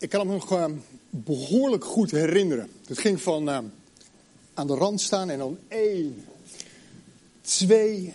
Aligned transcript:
ik 0.00 0.08
kan 0.08 0.26
me 0.26 0.32
nog 0.32 0.52
uh, 0.52 0.64
behoorlijk 1.10 1.84
goed 1.84 2.10
herinneren. 2.10 2.70
Het 2.86 2.98
ging 2.98 3.22
van 3.22 3.48
uh, 3.48 3.58
aan 4.54 4.66
de 4.66 4.74
rand 4.74 5.00
staan 5.00 5.30
en 5.30 5.38
dan 5.38 5.58
één, 5.68 6.24
twee, 7.40 8.14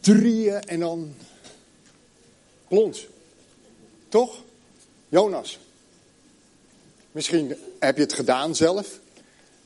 drieën 0.00 0.60
en 0.60 0.80
dan 0.80 1.14
plons. 2.68 3.06
Toch? 4.08 4.42
Jonas. 5.08 5.58
Misschien 7.12 7.54
heb 7.78 7.96
je 7.96 8.02
het 8.02 8.12
gedaan 8.12 8.54
zelf. 8.54 8.98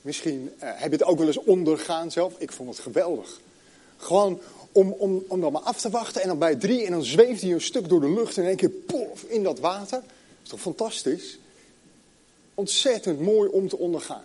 Misschien 0.00 0.42
uh, 0.42 0.50
heb 0.58 0.90
je 0.90 0.96
het 0.96 1.04
ook 1.04 1.18
wel 1.18 1.26
eens 1.26 1.44
ondergaan 1.44 2.10
zelf. 2.10 2.34
Ik 2.38 2.52
vond 2.52 2.68
het 2.68 2.78
geweldig. 2.78 3.40
Gewoon 3.96 4.40
om, 4.72 4.92
om, 4.92 5.24
om 5.28 5.40
dan 5.40 5.52
maar 5.52 5.62
af 5.62 5.80
te 5.80 5.90
wachten. 5.90 6.22
En 6.22 6.28
dan 6.28 6.38
bij 6.38 6.56
drie 6.56 6.84
en 6.84 6.90
dan 6.90 7.04
zweeft 7.04 7.42
hij 7.42 7.52
een 7.52 7.60
stuk 7.60 7.88
door 7.88 8.00
de 8.00 8.10
lucht. 8.10 8.36
En 8.36 8.42
in 8.42 8.48
één 8.48 8.56
keer 8.56 8.70
pof 8.70 9.22
in 9.22 9.42
dat 9.42 9.58
water. 9.58 10.02
Is 10.44 10.50
toch 10.50 10.60
fantastisch? 10.60 11.38
Ontzettend 12.54 13.20
mooi 13.20 13.48
om 13.50 13.68
te 13.68 13.78
ondergaan. 13.78 14.24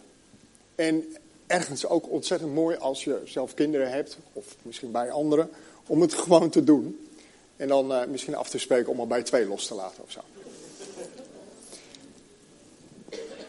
En 0.76 1.16
ergens 1.48 1.86
ook 1.86 2.10
ontzettend 2.10 2.54
mooi 2.54 2.78
als 2.78 3.04
je 3.04 3.22
zelf 3.26 3.54
kinderen 3.54 3.92
hebt. 3.92 4.18
Of 4.34 4.46
misschien 4.62 4.92
bij 4.92 5.12
anderen. 5.12 5.50
Om 5.86 6.02
het 6.02 6.14
gewoon 6.14 6.50
te 6.50 6.64
doen. 6.64 7.10
En 7.56 7.68
dan 7.68 7.92
uh, 7.92 8.06
misschien 8.06 8.36
af 8.36 8.50
te 8.50 8.58
spreken 8.58 8.92
om 8.92 9.00
er 9.00 9.08
bij 9.08 9.24
twee 9.24 9.46
los 9.48 9.68
te 9.68 9.74
laten 9.74 10.04
of 10.04 10.12
zo. 10.12 10.20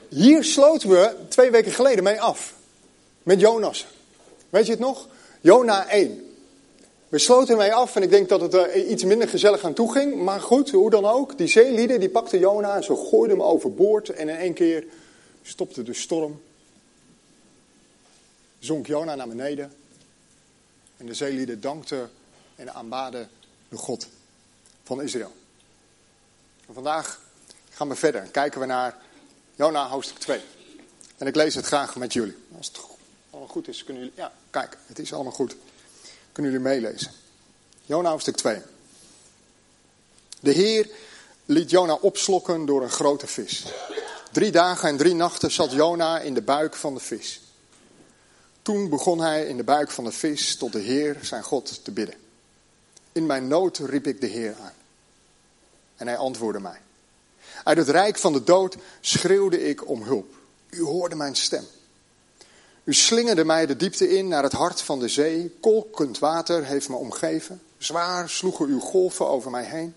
Hier 0.08 0.44
sloten 0.44 0.88
we 0.88 1.16
twee 1.28 1.50
weken 1.50 1.72
geleden 1.72 2.04
mee 2.04 2.20
af. 2.20 2.54
Met 3.22 3.40
Jonas. 3.40 3.86
Weet 4.48 4.66
je 4.66 4.72
het 4.72 4.80
nog? 4.80 5.08
Jona 5.40 5.88
1. 5.88 6.29
We 7.10 7.18
sloten 7.18 7.54
ermee 7.54 7.74
af 7.74 7.96
en 7.96 8.02
ik 8.02 8.10
denk 8.10 8.28
dat 8.28 8.40
het 8.40 8.54
er 8.54 8.84
iets 8.84 9.04
minder 9.04 9.28
gezellig 9.28 9.64
aan 9.64 9.72
toe 9.72 9.92
ging. 9.92 10.14
Maar 10.22 10.40
goed, 10.40 10.70
hoe 10.70 10.90
dan 10.90 11.04
ook. 11.04 11.38
Die 11.38 11.46
zeelieden 11.46 12.00
die 12.00 12.08
pakten 12.08 12.38
Jona 12.38 12.76
en 12.76 12.84
zo 12.84 12.96
gooiden 12.96 13.38
hem 13.38 13.46
overboord. 13.46 14.08
En 14.08 14.28
in 14.28 14.36
één 14.36 14.54
keer 14.54 14.84
stopte 15.42 15.82
de 15.82 15.94
storm. 15.94 16.42
Zonk 18.58 18.86
Jona 18.86 19.14
naar 19.14 19.28
beneden. 19.28 19.72
En 20.96 21.06
de 21.06 21.14
zeelieden 21.14 21.60
dankten 21.60 22.10
en 22.56 22.74
aanbaden 22.74 23.30
de 23.68 23.76
God 23.76 24.08
van 24.82 25.02
Israël. 25.02 25.32
En 26.66 26.74
vandaag 26.74 27.20
gaan 27.70 27.88
we 27.88 27.94
verder. 27.94 28.22
Kijken 28.22 28.60
we 28.60 28.66
naar 28.66 28.96
Jona 29.54 29.88
hoofdstuk 29.88 30.18
2. 30.18 30.40
En 31.16 31.26
ik 31.26 31.34
lees 31.34 31.54
het 31.54 31.66
graag 31.66 31.96
met 31.96 32.12
jullie. 32.12 32.36
Als 32.56 32.66
het 32.66 32.80
allemaal 33.30 33.48
goed 33.48 33.68
is, 33.68 33.84
kunnen 33.84 34.02
jullie... 34.02 34.18
Ja, 34.18 34.32
kijk, 34.50 34.76
het 34.86 34.98
is 34.98 35.12
allemaal 35.12 35.32
goed. 35.32 35.56
Kunnen 36.32 36.52
jullie 36.52 36.68
meelezen. 36.68 37.12
Jona 37.82 38.10
hoofdstuk 38.10 38.36
2. 38.36 38.62
De 40.40 40.50
Heer 40.50 40.88
liet 41.44 41.70
Jona 41.70 41.94
opslokken 41.94 42.66
door 42.66 42.82
een 42.82 42.90
grote 42.90 43.26
vis. 43.26 43.64
Drie 44.32 44.50
dagen 44.50 44.88
en 44.88 44.96
drie 44.96 45.14
nachten 45.14 45.50
zat 45.50 45.72
Jona 45.72 46.20
in 46.20 46.34
de 46.34 46.42
buik 46.42 46.74
van 46.74 46.94
de 46.94 47.00
vis. 47.00 47.40
Toen 48.62 48.88
begon 48.88 49.20
hij 49.20 49.46
in 49.46 49.56
de 49.56 49.64
buik 49.64 49.90
van 49.90 50.04
de 50.04 50.12
vis 50.12 50.56
tot 50.56 50.72
de 50.72 50.78
Heer, 50.78 51.16
zijn 51.22 51.42
God, 51.42 51.84
te 51.84 51.90
bidden. 51.90 52.14
In 53.12 53.26
mijn 53.26 53.48
nood 53.48 53.78
riep 53.78 54.06
ik 54.06 54.20
de 54.20 54.26
Heer 54.26 54.54
aan. 54.60 54.72
En 55.96 56.06
hij 56.06 56.16
antwoordde 56.16 56.60
mij. 56.60 56.80
Uit 57.64 57.76
het 57.78 57.88
rijk 57.88 58.18
van 58.18 58.32
de 58.32 58.44
dood 58.44 58.76
schreeuwde 59.00 59.68
ik 59.68 59.88
om 59.88 60.02
hulp. 60.02 60.34
U 60.70 60.82
hoorde 60.82 61.16
mijn 61.16 61.36
stem. 61.36 61.66
U 62.84 62.94
slingerde 62.94 63.44
mij 63.44 63.66
de 63.66 63.76
diepte 63.76 64.08
in 64.08 64.28
naar 64.28 64.42
het 64.42 64.52
hart 64.52 64.80
van 64.80 64.98
de 64.98 65.08
zee. 65.08 65.56
Kolkend 65.60 66.18
water 66.18 66.64
heeft 66.64 66.88
me 66.88 66.96
omgeven. 66.96 67.62
Zwaar 67.78 68.28
sloegen 68.28 68.66
uw 68.66 68.80
golven 68.80 69.28
over 69.28 69.50
mij 69.50 69.64
heen. 69.64 69.94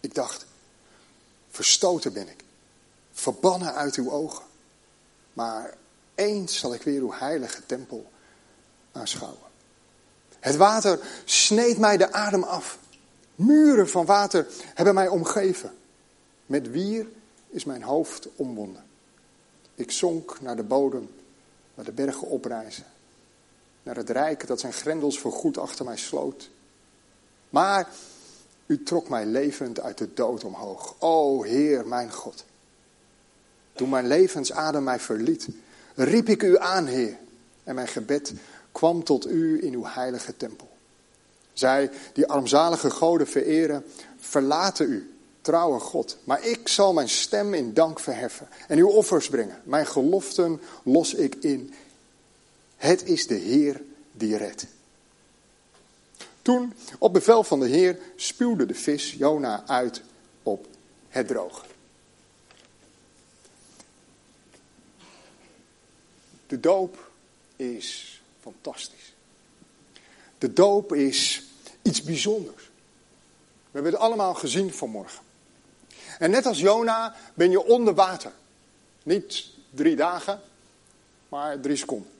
Ik 0.00 0.14
dacht, 0.14 0.46
verstoten 1.50 2.12
ben 2.12 2.28
ik. 2.28 2.44
Verbannen 3.12 3.74
uit 3.74 3.94
uw 3.94 4.10
ogen. 4.10 4.44
Maar 5.32 5.74
eens 6.14 6.58
zal 6.58 6.74
ik 6.74 6.82
weer 6.82 7.00
uw 7.00 7.12
heilige 7.12 7.66
tempel 7.66 8.10
aanschouwen. 8.92 9.50
Het 10.40 10.56
water 10.56 11.00
sneed 11.24 11.78
mij 11.78 11.96
de 11.96 12.12
adem 12.12 12.42
af. 12.42 12.78
Muren 13.34 13.88
van 13.88 14.04
water 14.04 14.46
hebben 14.74 14.94
mij 14.94 15.08
omgeven. 15.08 15.74
Met 16.46 16.70
wier 16.70 17.06
is 17.50 17.64
mijn 17.64 17.82
hoofd 17.82 18.28
omwonden. 18.36 18.84
Ik 19.74 19.90
zonk 19.90 20.40
naar 20.40 20.56
de 20.56 20.62
bodem, 20.62 21.10
waar 21.74 21.84
de 21.84 21.92
bergen 21.92 22.28
oprijzen. 22.28 22.84
Naar 23.82 23.96
het 23.96 24.10
rijk 24.10 24.46
dat 24.46 24.60
zijn 24.60 24.72
grendels 24.72 25.18
voorgoed 25.18 25.58
achter 25.58 25.84
mij 25.84 25.96
sloot. 25.96 26.50
Maar 27.50 27.88
u 28.66 28.82
trok 28.82 29.08
mij 29.08 29.26
levend 29.26 29.80
uit 29.80 29.98
de 29.98 30.14
dood 30.14 30.44
omhoog. 30.44 30.94
O 30.98 31.42
Heer, 31.42 31.86
mijn 31.86 32.12
God. 32.12 32.44
Toen 33.72 33.88
mijn 33.88 34.06
levensadem 34.06 34.84
mij 34.84 35.00
verliet, 35.00 35.48
riep 35.94 36.28
ik 36.28 36.42
u 36.42 36.58
aan, 36.58 36.86
Heer. 36.86 37.18
En 37.64 37.74
mijn 37.74 37.88
gebed 37.88 38.32
kwam 38.72 39.04
tot 39.04 39.26
u 39.26 39.64
in 39.64 39.72
uw 39.72 39.84
heilige 39.84 40.36
tempel. 40.36 40.70
Zij 41.52 41.90
die 42.12 42.26
armzalige 42.26 42.90
goden 42.90 43.26
vereren, 43.26 43.84
verlaten 44.18 44.90
u 44.90 45.11
trouwe 45.42 45.80
God. 45.80 46.16
Maar 46.24 46.44
ik 46.44 46.68
zal 46.68 46.92
mijn 46.92 47.08
stem 47.08 47.54
in 47.54 47.74
dank 47.74 48.00
verheffen 48.00 48.48
en 48.68 48.78
uw 48.78 48.88
offers 48.88 49.28
brengen. 49.28 49.60
Mijn 49.64 49.86
geloften 49.86 50.60
los 50.82 51.14
ik 51.14 51.34
in. 51.34 51.74
Het 52.76 53.04
is 53.04 53.26
de 53.26 53.34
Heer 53.34 53.82
die 54.12 54.36
redt. 54.36 54.66
Toen, 56.42 56.74
op 56.98 57.12
bevel 57.12 57.44
van 57.44 57.60
de 57.60 57.68
Heer, 57.68 57.98
spuwde 58.16 58.66
de 58.66 58.74
vis 58.74 59.12
Jona 59.12 59.66
uit 59.66 60.02
op 60.42 60.66
het 61.08 61.26
droge. 61.26 61.66
De 66.46 66.60
doop 66.60 67.10
is 67.56 68.20
fantastisch. 68.40 69.14
De 70.38 70.52
doop 70.52 70.94
is 70.94 71.42
iets 71.82 72.02
bijzonders. 72.02 72.70
We 73.70 73.78
hebben 73.78 73.92
het 73.92 74.00
allemaal 74.00 74.34
gezien 74.34 74.72
vanmorgen. 74.72 75.22
En 76.18 76.30
net 76.30 76.46
als 76.46 76.58
Jona 76.58 77.14
ben 77.34 77.50
je 77.50 77.64
onder 77.64 77.94
water. 77.94 78.32
Niet 79.02 79.46
drie 79.70 79.96
dagen, 79.96 80.40
maar 81.28 81.60
drie 81.60 81.76
seconden. 81.76 82.10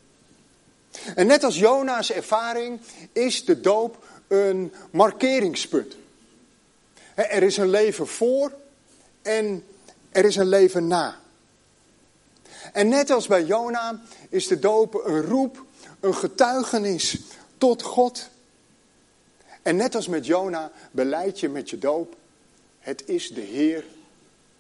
En 1.15 1.27
net 1.27 1.45
als 1.45 1.59
Jona's 1.59 2.11
ervaring 2.11 2.81
is 3.13 3.45
de 3.45 3.61
doop 3.61 4.05
een 4.29 4.73
markeringspunt. 4.91 5.97
Er 7.15 7.43
is 7.43 7.57
een 7.57 7.71
leven 7.71 8.07
voor 8.07 8.53
en 9.23 9.65
er 10.11 10.25
is 10.25 10.37
een 10.37 10.49
leven 10.49 10.87
na. 10.87 11.21
En 12.73 12.89
net 12.89 13.11
als 13.11 13.27
bij 13.27 13.45
Jona 13.45 14.01
is 14.29 14.47
de 14.47 14.59
doop 14.59 14.95
een 15.05 15.23
roep, 15.23 15.65
een 16.01 16.15
getuigenis 16.15 17.21
tot 17.59 17.83
God. 17.83 18.29
En 19.63 19.77
net 19.77 19.95
als 19.95 20.09
met 20.09 20.27
Jona 20.27 20.71
beleid 20.91 21.41
je 21.41 21.49
met 21.49 21.71
je 21.71 21.79
doop 21.79 22.17
het 22.83 23.09
is 23.09 23.29
de 23.29 23.41
Heer 23.41 23.85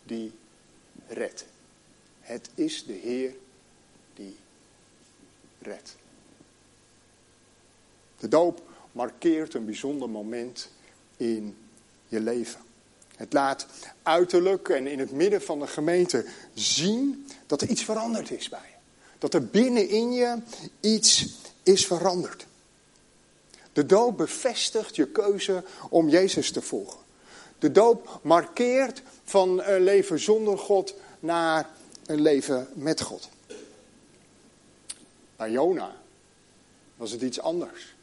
die 0.02 0.32
redt. 1.08 1.44
Het 2.20 2.48
is 2.54 2.84
de 2.86 2.92
Heer 2.92 3.34
die 4.14 4.36
redt. 5.58 5.96
De 8.18 8.28
doop 8.28 8.62
markeert 8.92 9.54
een 9.54 9.64
bijzonder 9.64 10.10
moment 10.10 10.68
in 11.16 11.56
je 12.08 12.20
leven. 12.20 12.60
Het 13.16 13.32
laat 13.32 13.66
uiterlijk 14.02 14.68
en 14.68 14.86
in 14.86 14.98
het 14.98 15.12
midden 15.12 15.42
van 15.42 15.58
de 15.58 15.66
gemeente 15.66 16.26
zien 16.54 17.26
dat 17.46 17.62
er 17.62 17.68
iets 17.68 17.84
veranderd 17.84 18.30
is 18.30 18.48
bij 18.48 18.68
je. 18.68 18.76
Dat 19.18 19.34
er 19.34 19.46
binnenin 19.46 20.12
je 20.12 20.38
iets 20.80 21.28
is 21.62 21.86
veranderd. 21.86 22.46
De 23.72 23.86
doop 23.86 24.16
bevestigt 24.16 24.96
je 24.96 25.06
keuze 25.06 25.64
om 25.88 26.08
Jezus 26.08 26.52
te 26.52 26.62
volgen. 26.62 27.00
De 27.62 27.72
doop 27.72 28.20
markeert 28.22 29.02
van 29.24 29.62
een 29.62 29.82
leven 29.82 30.20
zonder 30.20 30.58
God 30.58 30.94
naar 31.20 31.68
een 32.06 32.20
leven 32.20 32.68
met 32.74 33.00
God. 33.00 33.28
Bij 35.36 35.50
Jona 35.50 35.96
was 36.96 37.10
het 37.10 37.22
iets 37.22 37.40
anders. 37.40 37.94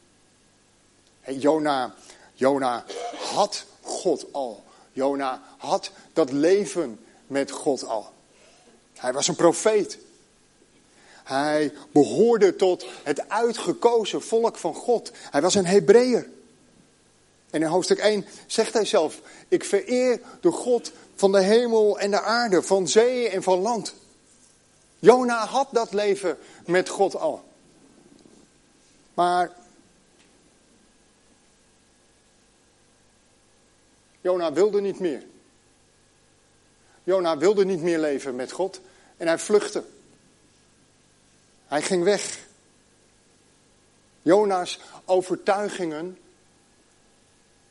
Jona, 1.25 1.95
Jona 2.33 2.85
had 3.33 3.65
God 3.81 4.33
al. 4.33 4.63
Jona 4.91 5.41
had 5.57 5.91
dat 6.13 6.31
leven 6.31 6.99
met 7.27 7.51
God 7.51 7.85
al. 7.85 8.13
Hij 8.95 9.13
was 9.13 9.27
een 9.27 9.35
profeet. 9.35 9.97
Hij 11.23 11.73
behoorde 11.91 12.55
tot 12.55 12.85
het 13.03 13.29
uitgekozen 13.29 14.21
volk 14.21 14.57
van 14.57 14.73
God. 14.73 15.11
Hij 15.13 15.41
was 15.41 15.55
een 15.55 15.65
Hebreeër. 15.65 16.29
En 17.49 17.61
in 17.61 17.67
hoofdstuk 17.67 17.97
1 17.97 18.25
zegt 18.47 18.73
hij 18.73 18.85
zelf: 18.85 19.21
Ik 19.47 19.63
vereer 19.63 20.21
de 20.41 20.51
God 20.51 20.91
van 21.15 21.31
de 21.31 21.41
hemel 21.41 21.99
en 21.99 22.11
de 22.11 22.21
aarde, 22.21 22.63
van 22.63 22.87
zee 22.87 23.29
en 23.29 23.43
van 23.43 23.59
land. 23.59 23.93
Jona 24.99 25.45
had 25.45 25.67
dat 25.71 25.93
leven 25.93 26.37
met 26.65 26.89
God 26.89 27.15
al. 27.15 27.43
Maar 29.13 29.51
Jona 34.21 34.53
wilde 34.53 34.81
niet 34.81 34.99
meer. 34.99 35.23
Jona 37.03 37.37
wilde 37.37 37.65
niet 37.65 37.81
meer 37.81 37.99
leven 37.99 38.35
met 38.35 38.51
God 38.51 38.81
en 39.17 39.27
hij 39.27 39.39
vluchtte. 39.39 39.83
Hij 41.67 41.81
ging 41.81 42.03
weg. 42.03 42.39
Jona's 44.21 44.79
overtuigingen 45.05 46.17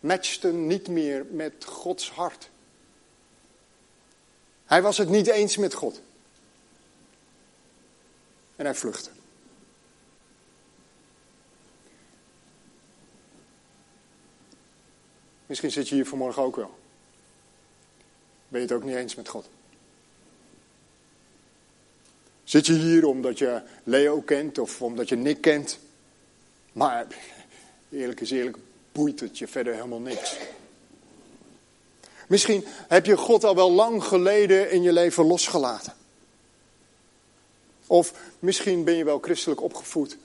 matchten 0.01 0.67
niet 0.67 0.89
meer 0.89 1.27
met 1.31 1.65
Gods 1.65 2.11
hart. 2.11 2.51
Hij 4.67 4.83
was 4.83 4.99
het 4.99 5.09
niet 5.09 5.27
eens 5.27 5.57
met 5.57 5.75
God. 5.75 6.01
En 8.57 8.65
hij 8.65 8.75
vluchtte. 8.75 9.11
Misschien 15.47 15.71
zit 15.71 15.89
je 15.89 15.95
hier 15.95 16.07
vanmorgen 16.07 16.43
ook 16.43 16.57
wel. 16.57 16.79
Ben 18.49 18.61
je 18.61 18.67
het 18.67 18.77
ook 18.77 18.85
niet 18.85 18.97
eens 18.97 19.15
met 19.15 19.29
God? 19.29 19.49
Zit 22.45 22.67
je 22.67 22.73
hier 22.73 23.07
omdat 23.07 23.39
je 23.39 23.63
Leo 23.85 24.21
kent 24.21 24.59
of 24.59 24.83
omdat 24.83 25.09
je 25.09 25.17
Nick 25.17 25.41
kent? 25.41 25.79
Maar 26.73 27.07
eerlijk 27.91 28.21
is 28.21 28.31
eerlijk, 28.31 28.57
boeit 28.99 29.21
het 29.21 29.39
je 29.39 29.49
verder 29.49 29.75
helemaal 29.75 30.01
niks. 30.01 30.37
Misschien 32.29 32.65
heb 32.89 33.07
je 33.07 33.17
God 33.17 33.45
al 33.45 33.55
wel 33.55 33.73
lang 33.73 34.05
geleden 34.05 34.71
in 34.71 34.83
je 34.83 34.93
leven 34.93 35.27
losgelaten. 35.27 35.93
Of 37.87 38.13
misschien 38.39 38.85
ben 38.85 38.95
je 38.95 39.05
wel 39.05 39.19
christelijk 39.19 39.63
opgevoed, 39.63 40.17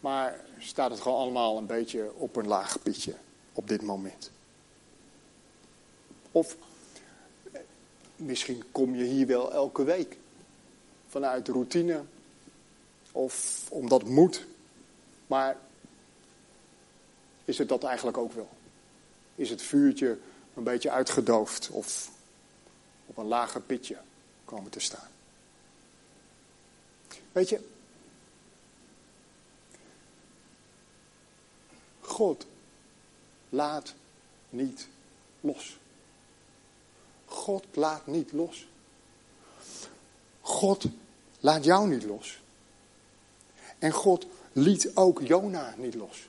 maar 0.00 0.40
staat 0.58 0.90
het 0.90 1.00
gewoon 1.00 1.18
allemaal 1.18 1.58
een 1.58 1.66
beetje 1.66 2.10
op 2.14 2.36
een 2.36 2.46
laag 2.46 2.82
pitje 2.82 3.14
op 3.52 3.68
dit 3.68 3.82
moment. 3.82 4.30
Of 6.32 6.56
misschien 8.16 8.62
kom 8.72 8.94
je 8.94 9.04
hier 9.04 9.26
wel 9.26 9.52
elke 9.52 9.84
week 9.84 10.16
vanuit 11.08 11.48
routine 11.48 12.02
of 13.12 13.64
omdat 13.68 14.00
het 14.00 14.10
moet, 14.10 14.46
maar 15.26 15.56
is 17.46 17.58
het 17.58 17.68
dat 17.68 17.84
eigenlijk 17.84 18.16
ook 18.16 18.32
wel? 18.32 18.48
Is 19.34 19.50
het 19.50 19.62
vuurtje 19.62 20.18
een 20.54 20.62
beetje 20.62 20.90
uitgedoofd 20.90 21.70
of 21.70 22.10
op 23.06 23.16
een 23.16 23.26
lager 23.26 23.60
pitje 23.60 23.96
komen 24.44 24.70
te 24.70 24.80
staan? 24.80 25.08
Weet 27.32 27.48
je, 27.48 27.60
God 32.00 32.46
laat 33.48 33.94
niet 34.48 34.86
los. 35.40 35.78
God 37.24 37.64
laat 37.74 38.06
niet 38.06 38.32
los. 38.32 38.66
God 40.40 40.84
laat 41.40 41.64
jou 41.64 41.88
niet 41.88 42.04
los. 42.04 42.40
En 43.78 43.92
God 43.92 44.26
liet 44.52 44.90
ook 44.94 45.20
Jona 45.22 45.74
niet 45.76 45.94
los. 45.94 46.28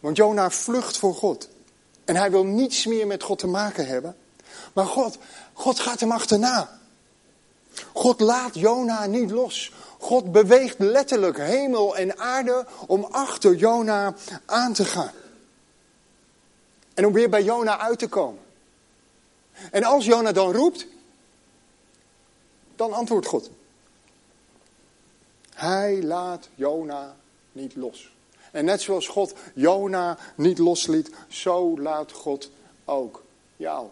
Want 0.00 0.16
Jona 0.16 0.50
vlucht 0.50 0.96
voor 0.96 1.14
God. 1.14 1.48
En 2.04 2.16
hij 2.16 2.30
wil 2.30 2.44
niets 2.44 2.86
meer 2.86 3.06
met 3.06 3.22
God 3.22 3.38
te 3.38 3.46
maken 3.46 3.86
hebben. 3.86 4.16
Maar 4.72 4.86
God, 4.86 5.18
God 5.52 5.80
gaat 5.80 6.00
hem 6.00 6.12
achterna. 6.12 6.78
God 7.92 8.20
laat 8.20 8.54
Jona 8.54 9.06
niet 9.06 9.30
los. 9.30 9.72
God 9.98 10.32
beweegt 10.32 10.78
letterlijk 10.78 11.38
hemel 11.38 11.96
en 11.96 12.18
aarde 12.18 12.66
om 12.86 13.04
achter 13.04 13.54
Jona 13.54 14.14
aan 14.46 14.72
te 14.72 14.84
gaan. 14.84 15.12
En 16.94 17.06
om 17.06 17.12
weer 17.12 17.30
bij 17.30 17.42
Jona 17.42 17.78
uit 17.78 17.98
te 17.98 18.08
komen. 18.08 18.42
En 19.70 19.84
als 19.84 20.04
Jona 20.04 20.32
dan 20.32 20.52
roept, 20.52 20.86
dan 22.76 22.92
antwoordt 22.92 23.26
God. 23.26 23.50
Hij 25.54 26.02
laat 26.02 26.48
Jona 26.54 27.16
niet 27.52 27.76
los. 27.76 28.16
En 28.50 28.64
net 28.64 28.80
zoals 28.80 29.08
God 29.08 29.34
Jona 29.54 30.18
niet 30.36 30.58
losliet, 30.58 31.10
zo 31.28 31.78
laat 31.78 32.12
God 32.12 32.50
ook 32.84 33.22
jou 33.56 33.88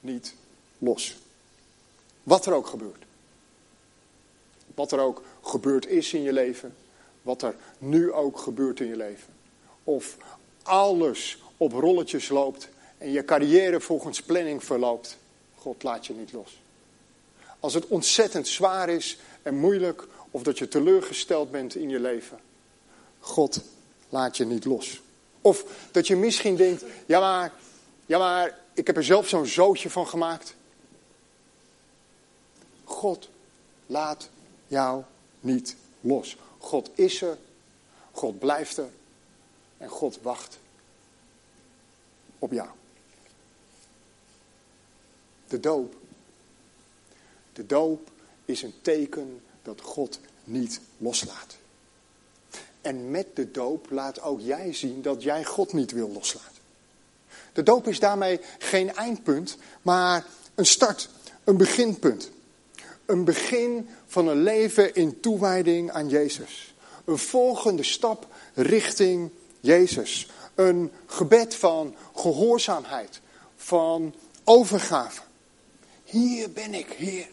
niet 0.00 0.34
los. 0.78 1.16
Wat 2.22 2.46
er 2.46 2.52
ook 2.52 2.66
gebeurt. 2.66 3.04
Wat 4.74 4.92
er 4.92 5.00
ook 5.00 5.22
gebeurd 5.42 5.86
is 5.86 6.12
in 6.12 6.22
je 6.22 6.32
leven. 6.32 6.74
Wat 7.22 7.42
er 7.42 7.54
nu 7.78 8.12
ook 8.12 8.38
gebeurt 8.38 8.80
in 8.80 8.86
je 8.86 8.96
leven. 8.96 9.32
Of 9.84 10.16
alles 10.62 11.38
op 11.56 11.72
rolletjes 11.72 12.28
loopt 12.28 12.68
en 12.98 13.10
je 13.10 13.24
carrière 13.24 13.80
volgens 13.80 14.22
planning 14.22 14.64
verloopt. 14.64 15.16
God 15.54 15.82
laat 15.82 16.06
je 16.06 16.14
niet 16.14 16.32
los. 16.32 16.60
Als 17.60 17.74
het 17.74 17.86
ontzettend 17.86 18.48
zwaar 18.48 18.88
is 18.88 19.18
en 19.42 19.54
moeilijk 19.54 20.06
of 20.30 20.42
dat 20.42 20.58
je 20.58 20.68
teleurgesteld 20.68 21.50
bent 21.50 21.74
in 21.74 21.88
je 21.88 22.00
leven. 22.00 22.38
God 23.20 23.60
laat 24.10 24.36
je 24.36 24.44
niet 24.44 24.64
los. 24.64 25.00
Of 25.40 25.64
dat 25.90 26.06
je 26.06 26.16
misschien 26.16 26.56
denkt, 26.56 26.84
ja 27.06 27.20
maar, 27.20 27.52
ja 28.06 28.18
maar 28.18 28.58
ik 28.74 28.86
heb 28.86 28.96
er 28.96 29.04
zelf 29.04 29.28
zo'n 29.28 29.46
zootje 29.46 29.90
van 29.90 30.08
gemaakt. 30.08 30.54
God 32.84 33.28
laat 33.86 34.28
jou 34.66 35.02
niet 35.40 35.76
los. 36.00 36.36
God 36.58 36.90
is 36.94 37.22
er, 37.22 37.38
God 38.12 38.38
blijft 38.38 38.76
er 38.76 38.90
en 39.76 39.88
God 39.88 40.18
wacht 40.22 40.58
op 42.38 42.52
jou. 42.52 42.68
De 45.48 45.60
doop. 45.60 45.94
De 47.52 47.66
doop 47.66 48.10
is 48.44 48.62
een 48.62 48.74
teken 48.82 49.42
dat 49.62 49.80
God 49.80 50.20
niet 50.44 50.80
loslaat. 50.98 51.56
En 52.80 53.10
met 53.10 53.26
de 53.36 53.50
doop 53.50 53.90
laat 53.90 54.22
ook 54.22 54.40
jij 54.40 54.72
zien 54.72 55.02
dat 55.02 55.22
jij 55.22 55.44
God 55.44 55.72
niet 55.72 55.92
wil 55.92 56.10
loslaten. 56.10 56.60
De 57.52 57.62
doop 57.62 57.88
is 57.88 57.98
daarmee 57.98 58.40
geen 58.58 58.94
eindpunt, 58.94 59.56
maar 59.82 60.26
een 60.54 60.66
start, 60.66 61.08
een 61.44 61.56
beginpunt. 61.56 62.30
Een 63.06 63.24
begin 63.24 63.88
van 64.06 64.28
een 64.28 64.42
leven 64.42 64.94
in 64.94 65.20
toewijding 65.20 65.90
aan 65.90 66.08
Jezus. 66.08 66.74
Een 67.04 67.18
volgende 67.18 67.82
stap 67.82 68.26
richting 68.54 69.30
Jezus. 69.60 70.30
Een 70.54 70.92
gebed 71.06 71.54
van 71.54 71.94
gehoorzaamheid, 72.14 73.20
van 73.56 74.14
overgave. 74.44 75.20
Hier 76.04 76.52
ben 76.52 76.74
ik, 76.74 76.88
Heer. 76.88 77.28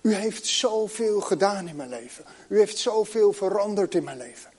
U 0.00 0.14
heeft 0.14 0.46
zoveel 0.46 1.20
gedaan 1.20 1.68
in 1.68 1.76
mijn 1.76 1.88
leven. 1.88 2.24
U 2.48 2.58
heeft 2.58 2.78
zoveel 2.78 3.32
veranderd 3.32 3.94
in 3.94 4.04
mijn 4.04 4.16
leven. 4.16 4.50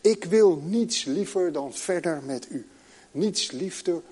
Ik 0.00 0.24
wil 0.24 0.56
niets 0.64 1.04
liever 1.04 1.52
dan 1.52 1.74
verder 1.74 2.22
met 2.22 2.50
u. 2.50 2.68
Niets 3.10 3.50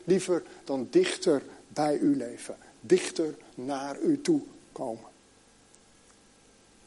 liever 0.05 0.43
dan 0.65 0.87
dichter 0.91 1.43
bij 1.69 1.99
u 1.99 2.17
leven. 2.17 2.57
Dichter 2.81 3.35
naar 3.55 4.01
u 4.01 4.21
toe 4.21 4.41
komen. 4.73 5.09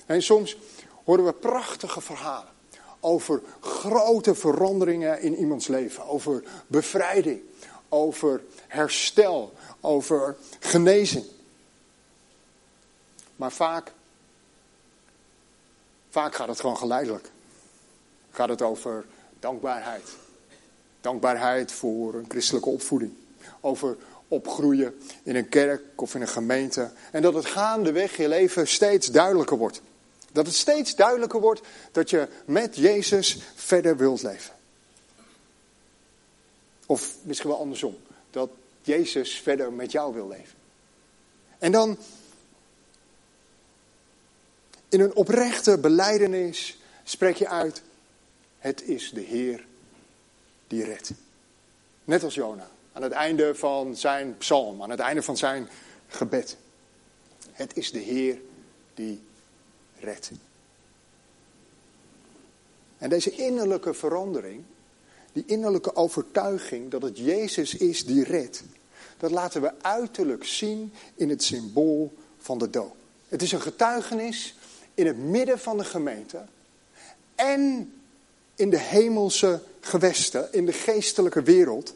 En 0.05 0.21
soms 0.21 0.57
horen 1.03 1.25
we 1.25 1.33
prachtige 1.33 2.01
verhalen 2.01 2.51
over 2.99 3.41
grote 3.59 4.35
veranderingen 4.35 5.21
in 5.21 5.35
iemands 5.35 5.67
leven. 5.67 6.05
Over 6.07 6.43
bevrijding, 6.67 7.41
over 7.89 8.41
herstel, 8.67 9.53
over 9.81 10.35
genezing. 10.59 11.25
Maar 13.35 13.51
vaak, 13.51 13.91
vaak 16.09 16.35
gaat 16.35 16.47
het 16.47 16.59
gewoon 16.59 16.77
geleidelijk. 16.77 17.31
Gaat 18.31 18.49
het 18.49 18.61
over 18.61 19.05
dankbaarheid. 19.39 20.09
Dankbaarheid 21.01 21.71
voor 21.71 22.13
een 22.13 22.25
christelijke 22.27 22.69
opvoeding. 22.69 23.13
Over 23.61 23.97
opgroeien 24.27 24.99
in 25.23 25.35
een 25.35 25.49
kerk 25.49 26.01
of 26.01 26.15
in 26.15 26.21
een 26.21 26.27
gemeente. 26.27 26.91
En 27.11 27.21
dat 27.21 27.33
het 27.33 27.45
gaandeweg 27.45 28.17
je 28.17 28.27
leven 28.27 28.67
steeds 28.67 29.07
duidelijker 29.07 29.57
wordt. 29.57 29.81
Dat 30.31 30.45
het 30.45 30.55
steeds 30.55 30.95
duidelijker 30.95 31.39
wordt 31.39 31.61
dat 31.91 32.09
je 32.09 32.27
met 32.45 32.75
Jezus 32.75 33.37
verder 33.55 33.97
wilt 33.97 34.21
leven. 34.21 34.53
Of 36.85 37.15
misschien 37.21 37.49
wel 37.49 37.59
andersom. 37.59 37.97
Dat 38.31 38.49
Jezus 38.81 39.41
verder 39.41 39.73
met 39.73 39.91
jou 39.91 40.13
wil 40.13 40.27
leven. 40.27 40.55
En 41.59 41.71
dan 41.71 41.97
in 44.93 44.99
een 44.99 45.15
oprechte 45.15 45.77
beleidenis 45.77 46.77
spreek 47.03 47.35
je 47.35 47.47
uit, 47.47 47.81
het 48.57 48.83
is 48.83 49.11
de 49.13 49.21
Heer 49.21 49.65
die 50.67 50.83
redt. 50.83 51.11
Net 52.03 52.23
als 52.23 52.33
Jona, 52.33 52.69
aan 52.91 53.01
het 53.01 53.11
einde 53.11 53.55
van 53.55 53.95
zijn 53.95 54.37
psalm, 54.37 54.83
aan 54.83 54.89
het 54.89 54.99
einde 54.99 55.23
van 55.23 55.37
zijn 55.37 55.69
gebed. 56.07 56.57
Het 57.51 57.77
is 57.77 57.91
de 57.91 57.99
Heer 57.99 58.41
die 58.93 59.21
redt. 59.99 60.31
En 62.97 63.09
deze 63.09 63.31
innerlijke 63.31 63.93
verandering, 63.93 64.63
die 65.31 65.43
innerlijke 65.45 65.95
overtuiging 65.95 66.91
dat 66.91 67.01
het 67.01 67.17
Jezus 67.17 67.75
is 67.75 68.05
die 68.05 68.23
redt, 68.23 68.63
dat 69.17 69.31
laten 69.31 69.61
we 69.61 69.81
uiterlijk 69.81 70.45
zien 70.45 70.93
in 71.15 71.29
het 71.29 71.43
symbool 71.43 72.13
van 72.37 72.57
de 72.57 72.69
doop. 72.69 72.95
Het 73.27 73.41
is 73.41 73.51
een 73.51 73.61
getuigenis 73.61 74.55
in 74.93 75.05
het 75.05 75.17
midden 75.17 75.59
van 75.59 75.77
de 75.77 75.83
gemeente 75.83 76.41
en 77.35 77.93
in 78.55 78.69
de 78.69 78.79
hemelse 78.79 79.61
gewesten, 79.79 80.53
in 80.53 80.65
de 80.65 80.73
geestelijke 80.73 81.41
wereld, 81.41 81.93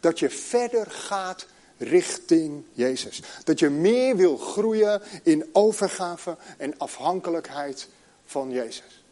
dat 0.00 0.18
je 0.18 0.30
verder 0.30 0.90
gaat 0.90 1.46
richting 1.78 2.64
Jezus. 2.72 3.22
Dat 3.44 3.58
je 3.58 3.70
meer 3.70 4.16
wil 4.16 4.36
groeien 4.36 5.02
in 5.22 5.48
overgave 5.52 6.36
en 6.56 6.78
afhankelijkheid 6.78 7.88
van 8.26 8.50
Jezus. 8.50 9.04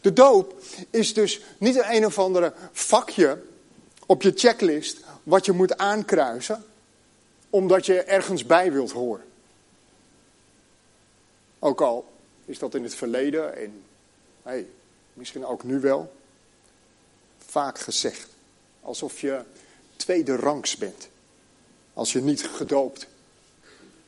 De 0.00 0.12
doop 0.12 0.62
is 0.90 1.14
dus 1.14 1.40
niet 1.58 1.76
een 1.76 1.94
een 1.94 2.06
of 2.06 2.18
andere 2.18 2.52
vakje 2.72 3.42
op 4.06 4.22
je 4.22 4.32
checklist 4.34 5.00
wat 5.22 5.46
je 5.46 5.52
moet 5.52 5.76
aankruisen, 5.76 6.64
omdat 7.50 7.86
je 7.86 8.02
ergens 8.02 8.46
bij 8.46 8.72
wilt 8.72 8.92
horen. 8.92 9.24
Ook 11.66 11.80
al 11.80 12.04
is 12.44 12.58
dat 12.58 12.74
in 12.74 12.82
het 12.82 12.94
verleden 12.94 13.56
en 13.56 13.82
hey, 14.42 14.66
misschien 15.12 15.46
ook 15.46 15.64
nu 15.64 15.80
wel 15.80 16.12
vaak 17.46 17.78
gezegd. 17.78 18.28
Alsof 18.80 19.20
je 19.20 19.42
tweede 19.96 20.36
rangs 20.36 20.76
bent. 20.76 21.08
Als 21.92 22.12
je 22.12 22.20
niet 22.20 22.46
gedoopt 22.46 23.06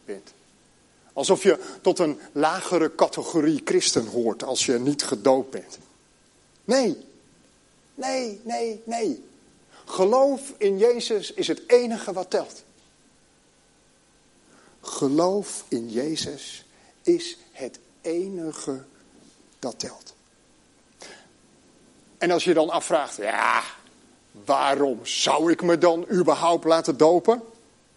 bent. 0.04 0.32
Alsof 1.12 1.42
je 1.42 1.78
tot 1.82 1.98
een 1.98 2.20
lagere 2.32 2.94
categorie 2.94 3.60
christen 3.64 4.06
hoort 4.06 4.42
als 4.42 4.66
je 4.66 4.78
niet 4.78 5.02
gedoopt 5.02 5.50
bent. 5.50 5.78
Nee, 6.64 6.96
nee, 7.94 8.40
nee, 8.44 8.82
nee. 8.84 9.24
Geloof 9.84 10.54
in 10.56 10.78
Jezus 10.78 11.32
is 11.32 11.48
het 11.48 11.62
enige 11.66 12.12
wat 12.12 12.30
telt. 12.30 12.62
Geloof 14.80 15.64
in 15.68 15.90
Jezus 15.90 16.66
is 17.08 17.36
het 17.52 17.78
enige 18.00 18.84
dat 19.58 19.78
telt. 19.78 20.14
En 22.18 22.30
als 22.30 22.44
je 22.44 22.54
dan 22.54 22.70
afvraagt, 22.70 23.16
ja, 23.16 23.62
waarom 24.44 25.06
zou 25.06 25.52
ik 25.52 25.62
me 25.62 25.78
dan 25.78 26.06
überhaupt 26.10 26.64
laten 26.64 26.96
dopen? 26.96 27.42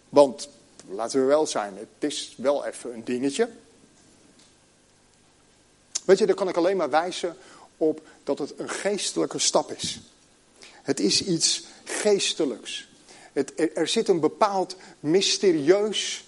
Want, 0.08 0.48
laten 0.88 1.20
we 1.20 1.26
wel 1.26 1.46
zijn, 1.46 1.76
het 1.76 2.10
is 2.10 2.34
wel 2.36 2.64
even 2.64 2.94
een 2.94 3.04
dingetje. 3.04 3.48
Weet 6.04 6.18
je, 6.18 6.26
daar 6.26 6.34
kan 6.34 6.48
ik 6.48 6.56
alleen 6.56 6.76
maar 6.76 6.90
wijzen 6.90 7.36
op 7.76 8.00
dat 8.24 8.38
het 8.38 8.58
een 8.58 8.68
geestelijke 8.68 9.38
stap 9.38 9.72
is. 9.72 10.00
Het 10.82 11.00
is 11.00 11.24
iets 11.24 11.64
geestelijks. 11.84 12.88
Het, 13.32 13.52
er, 13.56 13.76
er 13.76 13.88
zit 13.88 14.08
een 14.08 14.20
bepaald 14.20 14.76
mysterieus 15.00 16.24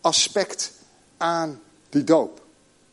aspect 0.00 0.72
aan 1.16 1.60
die 1.90 2.04
doop. 2.04 2.42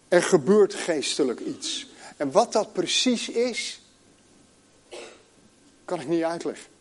Er 0.08 0.24
gebeurt 0.24 0.74
geestelijk 0.74 1.39
iets. 1.39 1.88
En 2.18 2.32
wat 2.32 2.54
dat 2.54 2.74
precies 2.74 3.30
is, 3.30 3.82
kan 5.86 6.00
ik 6.00 6.08
niet 6.08 6.24
uitleggen. 6.24 6.72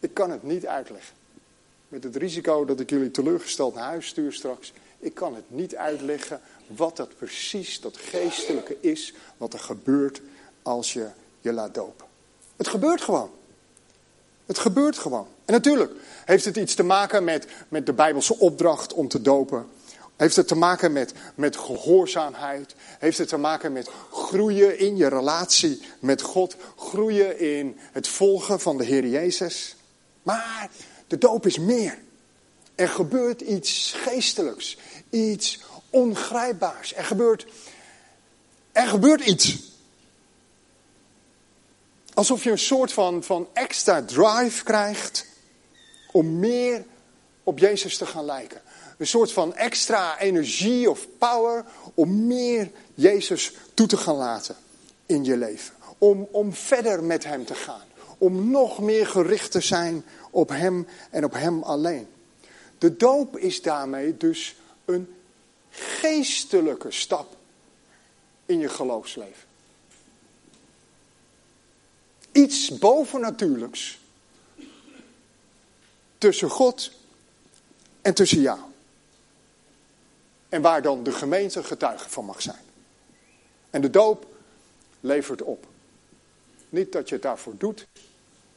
Ik 0.00 0.14
kan 0.14 0.30
het 0.30 0.42
niet 0.42 0.66
uitleggen. 0.66 1.16
Met 1.88 2.04
het 2.04 2.16
risico 2.16 2.64
dat 2.64 2.80
ik 2.80 2.90
jullie 2.90 3.10
teleurgesteld 3.10 3.74
naar 3.74 3.84
huis 3.84 4.06
stuur 4.06 4.32
straks. 4.32 4.72
Ik 4.98 5.14
kan 5.14 5.34
het 5.34 5.44
niet 5.50 5.76
uitleggen 5.76 6.40
wat 6.66 6.96
dat 6.96 7.16
precies, 7.16 7.80
dat 7.80 7.96
geestelijke 7.96 8.76
is, 8.80 9.14
wat 9.36 9.52
er 9.52 9.58
gebeurt 9.58 10.20
als 10.62 10.92
je 10.92 11.08
je 11.40 11.52
laat 11.52 11.74
dopen. 11.74 12.06
Het 12.56 12.68
gebeurt 12.68 13.00
gewoon. 13.00 13.30
Het 14.46 14.58
gebeurt 14.58 14.98
gewoon. 14.98 15.26
En 15.44 15.52
natuurlijk 15.52 15.92
heeft 16.24 16.44
het 16.44 16.56
iets 16.56 16.74
te 16.74 16.82
maken 16.82 17.24
met, 17.24 17.46
met 17.68 17.86
de 17.86 17.92
Bijbelse 17.92 18.38
opdracht 18.38 18.92
om 18.92 19.08
te 19.08 19.22
dopen. 19.22 19.66
Heeft 20.18 20.36
het 20.36 20.48
te 20.48 20.54
maken 20.54 20.92
met, 20.92 21.12
met 21.34 21.56
gehoorzaamheid? 21.56 22.74
Heeft 22.98 23.18
het 23.18 23.28
te 23.28 23.36
maken 23.36 23.72
met 23.72 23.90
groeien 24.12 24.78
in 24.78 24.96
je 24.96 25.08
relatie 25.08 25.82
met 26.00 26.22
God? 26.22 26.56
Groeien 26.76 27.38
in 27.40 27.78
het 27.92 28.08
volgen 28.08 28.60
van 28.60 28.76
de 28.76 28.84
Heer 28.84 29.06
Jezus? 29.06 29.76
Maar 30.22 30.70
de 31.06 31.18
doop 31.18 31.46
is 31.46 31.58
meer. 31.58 31.98
Er 32.74 32.88
gebeurt 32.88 33.40
iets 33.40 33.92
geestelijks, 33.96 34.78
iets 35.10 35.60
ongrijpbaars. 35.90 36.94
Er 36.94 37.04
gebeurt, 37.04 37.46
er 38.72 38.86
gebeurt 38.86 39.24
iets. 39.24 39.72
Alsof 42.14 42.44
je 42.44 42.50
een 42.50 42.58
soort 42.58 42.92
van, 42.92 43.22
van 43.22 43.48
extra 43.52 44.02
drive 44.02 44.64
krijgt 44.64 45.26
om 46.12 46.38
meer 46.38 46.84
op 47.48 47.58
Jezus 47.58 47.96
te 47.96 48.06
gaan 48.06 48.24
lijken. 48.24 48.60
Een 48.98 49.06
soort 49.06 49.32
van 49.32 49.54
extra 49.54 50.18
energie 50.18 50.90
of 50.90 51.06
power 51.18 51.64
om 51.94 52.26
meer 52.26 52.70
Jezus 52.94 53.52
toe 53.74 53.86
te 53.86 53.96
gaan 53.96 54.16
laten 54.16 54.56
in 55.06 55.24
je 55.24 55.36
leven. 55.36 55.74
Om, 55.98 56.28
om 56.30 56.52
verder 56.52 57.04
met 57.04 57.24
Hem 57.24 57.44
te 57.44 57.54
gaan. 57.54 57.86
Om 58.18 58.50
nog 58.50 58.78
meer 58.78 59.06
gericht 59.06 59.50
te 59.50 59.60
zijn 59.60 60.04
op 60.30 60.48
Hem 60.48 60.86
en 61.10 61.24
op 61.24 61.32
Hem 61.32 61.62
alleen. 61.62 62.08
De 62.78 62.96
doop 62.96 63.38
is 63.38 63.62
daarmee 63.62 64.16
dus 64.16 64.56
een 64.84 65.14
geestelijke 65.70 66.90
stap 66.90 67.36
in 68.46 68.58
je 68.58 68.68
geloofsleven. 68.68 69.48
Iets 72.32 72.78
bovennatuurlijks 72.78 73.98
tussen 76.18 76.50
God 76.50 76.96
en 78.08 78.14
tussen 78.14 78.40
jou. 78.40 78.58
En 80.48 80.62
waar 80.62 80.82
dan 80.82 81.02
de 81.02 81.12
gemeente 81.12 81.64
getuige 81.64 82.08
van 82.08 82.24
mag 82.24 82.42
zijn. 82.42 82.64
En 83.70 83.80
de 83.80 83.90
doop 83.90 84.26
levert 85.00 85.42
op. 85.42 85.66
Niet 86.68 86.92
dat 86.92 87.08
je 87.08 87.14
het 87.14 87.22
daarvoor 87.22 87.54
doet, 87.58 87.86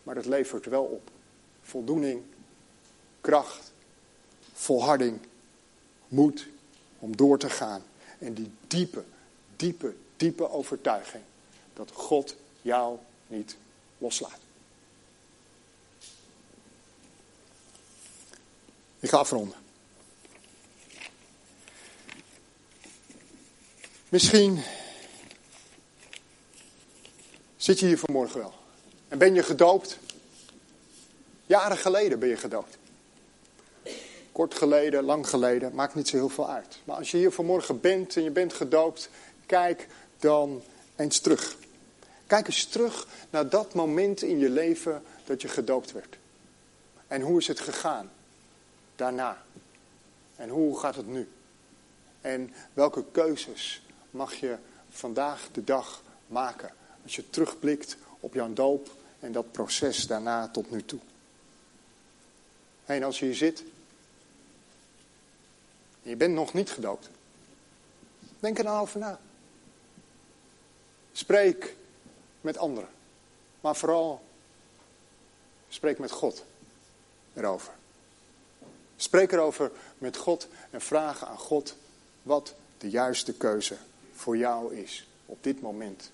maar 0.03 0.15
het 0.15 0.25
levert 0.25 0.65
wel 0.65 0.83
op. 0.83 1.09
Voldoening, 1.61 2.21
kracht, 3.21 3.71
volharding, 4.53 5.19
moed 6.07 6.47
om 6.99 7.15
door 7.15 7.37
te 7.37 7.49
gaan. 7.49 7.83
En 8.19 8.33
die 8.33 8.51
diepe, 8.67 9.03
diepe, 9.55 9.93
diepe 10.17 10.49
overtuiging 10.49 11.23
dat 11.73 11.91
God 11.91 12.35
jou 12.61 12.97
niet 13.27 13.55
loslaat. 13.97 14.39
Ik 19.01 19.09
ga 19.09 19.17
afronden. 19.17 19.55
Misschien 24.09 24.63
zit 27.57 27.79
je 27.79 27.85
hier 27.85 27.97
vanmorgen 27.97 28.39
wel. 28.39 28.53
En 29.07 29.17
ben 29.17 29.33
je 29.33 29.43
gedoopt? 29.43 29.99
Jaren 31.45 31.77
geleden 31.77 32.19
ben 32.19 32.29
je 32.29 32.37
gedoopt. 32.37 32.77
Kort 34.31 34.55
geleden, 34.55 35.03
lang 35.03 35.27
geleden, 35.27 35.75
maakt 35.75 35.95
niet 35.95 36.07
zo 36.07 36.15
heel 36.15 36.29
veel 36.29 36.49
uit. 36.49 36.79
Maar 36.83 36.97
als 36.97 37.11
je 37.11 37.17
hier 37.17 37.31
vanmorgen 37.31 37.79
bent 37.79 38.15
en 38.15 38.23
je 38.23 38.31
bent 38.31 38.53
gedoopt, 38.53 39.09
kijk 39.45 39.87
dan 40.19 40.63
eens 40.95 41.19
terug. 41.19 41.57
Kijk 42.27 42.47
eens 42.47 42.65
terug 42.65 43.07
naar 43.29 43.49
dat 43.49 43.73
moment 43.73 44.21
in 44.21 44.39
je 44.39 44.49
leven 44.49 45.03
dat 45.25 45.41
je 45.41 45.47
gedoopt 45.47 45.91
werd. 45.91 46.17
En 47.07 47.21
hoe 47.21 47.39
is 47.39 47.47
het 47.47 47.59
gegaan 47.59 48.11
daarna? 48.95 49.43
En 50.35 50.49
hoe 50.49 50.79
gaat 50.79 50.95
het 50.95 51.07
nu? 51.07 51.29
En 52.21 52.53
welke 52.73 53.05
keuzes 53.11 53.81
mag 54.09 54.33
je 54.33 54.57
vandaag 54.89 55.49
de 55.51 55.63
dag 55.63 56.03
maken. 56.27 56.73
Als 57.03 57.15
je 57.15 57.29
terugblikt 57.29 57.97
op 58.19 58.33
jouw 58.33 58.53
doop 58.53 58.95
en 59.19 59.31
dat 59.31 59.51
proces 59.51 60.07
daarna 60.07 60.47
tot 60.47 60.71
nu 60.71 60.85
toe. 60.85 60.99
En 62.85 63.03
als 63.03 63.19
je 63.19 63.25
hier 63.25 63.35
zit 63.35 63.63
en 66.03 66.09
je 66.09 66.15
bent 66.15 66.33
nog 66.33 66.53
niet 66.53 66.71
gedoopt. 66.71 67.09
Denk 68.39 68.57
er 68.57 68.63
dan 68.63 68.79
over 68.79 68.99
na. 68.99 69.19
Spreek 71.11 71.75
met 72.41 72.57
anderen. 72.57 72.89
Maar 73.61 73.75
vooral 73.75 74.23
spreek 75.69 75.99
met 75.99 76.11
God 76.11 76.45
erover. 77.33 77.73
Spreek 79.01 79.31
erover 79.31 79.71
met 79.97 80.17
God 80.17 80.47
en 80.69 80.81
vraag 80.81 81.25
aan 81.25 81.37
God 81.37 81.75
wat 82.21 82.55
de 82.77 82.89
juiste 82.89 83.33
keuze 83.33 83.77
voor 84.13 84.37
jou 84.37 84.75
is 84.75 85.07
op 85.25 85.43
dit 85.43 85.61
moment 85.61 86.11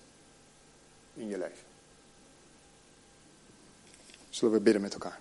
in 1.14 1.28
je 1.28 1.38
leven. 1.38 1.66
Zullen 4.28 4.54
we 4.54 4.60
bidden 4.60 4.82
met 4.82 4.92
elkaar? 4.92 5.20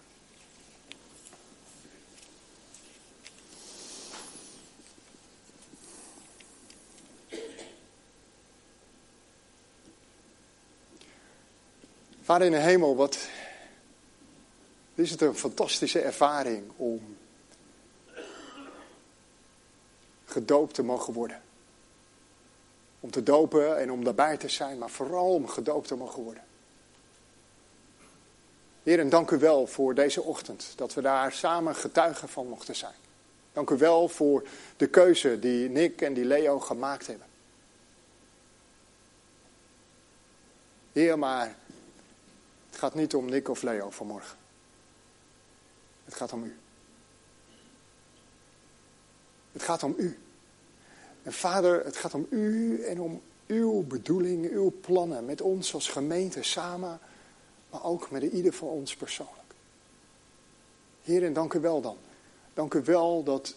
Vader 12.23 12.45
in 12.45 12.53
de 12.53 12.57
hemel, 12.57 12.95
wat 12.95 13.27
is 14.95 15.11
het 15.11 15.21
een 15.21 15.35
fantastische 15.35 15.99
ervaring 15.99 16.71
om 16.75 17.17
gedoopt 20.37 20.73
te 20.73 20.83
mogen 20.83 21.13
worden. 21.13 21.41
Om 22.99 23.11
te 23.11 23.23
dopen 23.23 23.77
en 23.77 23.91
om 23.91 24.03
daarbij 24.03 24.37
te 24.37 24.49
zijn, 24.49 24.77
maar 24.77 24.89
vooral 24.89 25.33
om 25.33 25.47
gedoopt 25.47 25.87
te 25.87 25.95
mogen 25.95 26.23
worden. 26.23 26.43
Heer, 28.83 28.99
en 28.99 29.09
dank 29.09 29.31
u 29.31 29.37
wel 29.37 29.67
voor 29.67 29.95
deze 29.95 30.21
ochtend, 30.21 30.73
dat 30.75 30.93
we 30.93 31.01
daar 31.01 31.31
samen 31.31 31.75
getuigen 31.75 32.29
van 32.29 32.47
mochten 32.47 32.75
zijn. 32.75 32.93
Dank 33.53 33.69
u 33.69 33.77
wel 33.77 34.09
voor 34.09 34.47
de 34.77 34.87
keuze 34.87 35.39
die 35.39 35.69
Nick 35.69 36.01
en 36.01 36.13
die 36.13 36.25
Leo 36.25 36.59
gemaakt 36.59 37.07
hebben. 37.07 37.27
Heer, 40.91 41.19
maar 41.19 41.55
het 42.69 42.79
gaat 42.79 42.95
niet 42.95 43.15
om 43.15 43.25
Nick 43.25 43.49
of 43.49 43.61
Leo 43.61 43.89
vanmorgen. 43.89 44.37
Het 46.05 46.15
gaat 46.15 46.33
om 46.33 46.43
u. 46.43 46.57
Het 49.51 49.63
gaat 49.63 49.83
om 49.83 49.95
u. 49.97 50.17
En 51.27 51.33
vader, 51.33 51.85
het 51.85 51.97
gaat 51.97 52.13
om 52.13 52.27
u 52.29 52.81
en 52.83 53.01
om 53.01 53.21
uw 53.47 53.83
bedoelingen, 53.83 54.51
uw 54.51 54.73
plannen 54.81 55.25
met 55.25 55.41
ons 55.41 55.73
als 55.73 55.89
gemeente 55.89 56.43
samen, 56.43 56.99
maar 57.69 57.83
ook 57.83 58.11
met 58.11 58.23
ieder 58.23 58.53
van 58.53 58.67
ons 58.67 58.95
persoonlijk. 58.95 59.53
Heer, 61.01 61.23
en 61.23 61.33
dank 61.33 61.53
u 61.53 61.59
wel 61.59 61.81
dan. 61.81 61.97
Dank 62.53 62.73
u 62.73 62.81
wel 62.83 63.23
dat 63.23 63.55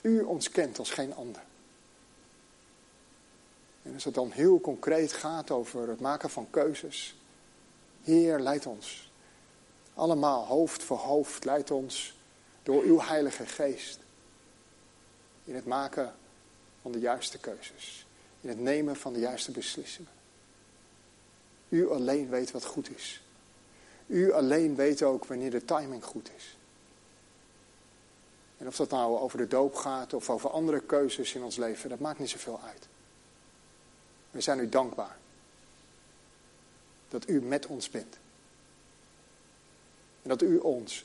u 0.00 0.20
ons 0.20 0.50
kent 0.50 0.78
als 0.78 0.90
geen 0.90 1.14
ander. 1.14 1.42
En 3.82 3.94
als 3.94 4.04
het 4.04 4.14
dan 4.14 4.30
heel 4.30 4.60
concreet 4.60 5.12
gaat 5.12 5.50
over 5.50 5.88
het 5.88 6.00
maken 6.00 6.30
van 6.30 6.46
keuzes, 6.50 7.16
Heer, 8.02 8.38
leid 8.38 8.66
ons. 8.66 9.12
Allemaal, 9.94 10.46
hoofd 10.46 10.82
voor 10.82 10.98
hoofd, 10.98 11.44
leid 11.44 11.70
ons 11.70 12.18
door 12.62 12.82
uw 12.82 13.00
Heilige 13.00 13.46
Geest. 13.46 13.98
In 15.44 15.54
het 15.54 15.66
maken 15.66 16.14
van 16.84 16.92
de 16.92 16.98
juiste 16.98 17.38
keuzes. 17.38 18.06
In 18.40 18.48
het 18.48 18.60
nemen 18.60 18.96
van 18.96 19.12
de 19.12 19.18
juiste 19.18 19.50
beslissingen. 19.50 20.10
U 21.68 21.90
alleen 21.90 22.28
weet 22.28 22.50
wat 22.50 22.64
goed 22.64 22.96
is. 22.96 23.22
U 24.06 24.32
alleen 24.32 24.74
weet 24.74 25.02
ook 25.02 25.24
wanneer 25.24 25.50
de 25.50 25.64
timing 25.64 26.04
goed 26.04 26.30
is. 26.36 26.56
En 28.58 28.66
of 28.66 28.76
dat 28.76 28.90
nou 28.90 29.18
over 29.18 29.38
de 29.38 29.48
doop 29.48 29.74
gaat 29.74 30.14
of 30.14 30.30
over 30.30 30.50
andere 30.50 30.80
keuzes 30.80 31.34
in 31.34 31.42
ons 31.42 31.56
leven, 31.56 31.90
dat 31.90 31.98
maakt 31.98 32.18
niet 32.18 32.30
zoveel 32.30 32.60
uit. 32.60 32.88
We 34.30 34.40
zijn 34.40 34.58
u 34.58 34.68
dankbaar 34.68 35.16
dat 37.08 37.28
u 37.28 37.42
met 37.42 37.66
ons 37.66 37.90
bent. 37.90 38.16
En 40.22 40.28
dat 40.28 40.42
u 40.42 40.58
ons 40.58 41.04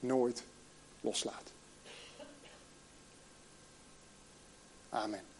nooit 0.00 0.42
loslaat. 1.00 1.53
Amen. 4.94 5.33